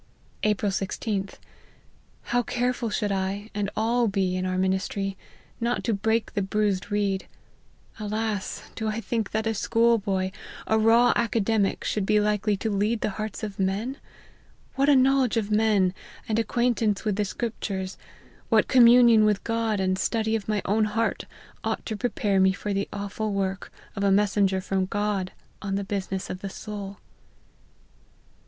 [0.51, 1.35] "April IG'A.
[2.23, 5.15] How careful should I, and all be, in our ministry,
[5.59, 7.27] not to break the bruised reed!
[7.99, 8.63] Alas!
[8.73, 10.31] do 1 think that a schoolboy,
[10.65, 13.97] a raw academic, should be likely to lead the hearts of men?
[14.73, 15.93] what a knowledge of men,
[16.27, 17.95] and acquaintance with the Scriptures,
[18.49, 21.25] what communion with God, and study of my own heart,
[21.63, 25.31] ought to prepare me for the aw ful work of a messenger from God
[25.61, 26.97] on the business of the soul